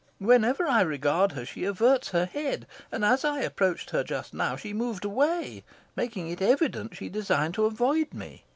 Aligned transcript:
Whenever 0.17 0.65
I 0.67 0.81
regard 0.81 1.33
her 1.33 1.45
she 1.45 1.63
averts 1.63 2.09
her 2.09 2.25
head, 2.25 2.65
and 2.91 3.05
as 3.05 3.23
I 3.23 3.41
approached 3.41 3.91
her 3.91 4.03
just 4.03 4.33
now, 4.33 4.55
she 4.55 4.73
moved 4.73 5.05
away, 5.05 5.63
making 5.95 6.27
it 6.27 6.41
evident 6.41 6.95
she 6.97 7.07
designed 7.07 7.53
to 7.53 7.65
avoid 7.65 8.11
me. 8.11 8.43